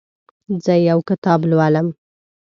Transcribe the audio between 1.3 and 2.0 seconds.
لولم.